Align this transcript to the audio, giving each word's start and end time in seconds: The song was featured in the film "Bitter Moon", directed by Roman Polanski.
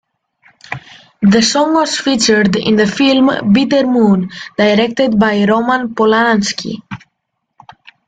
The 1.21 1.43
song 1.43 1.75
was 1.75 1.95
featured 1.99 2.55
in 2.55 2.75
the 2.75 2.87
film 2.87 3.53
"Bitter 3.53 3.85
Moon", 3.85 4.31
directed 4.57 5.19
by 5.19 5.45
Roman 5.45 5.89
Polanski. 5.93 6.81